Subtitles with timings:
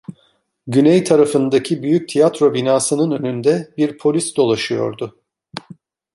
[0.67, 5.19] Güney tarafındaki büyük tiyatro binasının önünde bir polis dolaşıyordu.